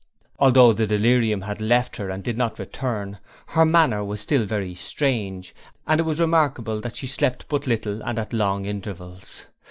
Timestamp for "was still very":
4.03-4.73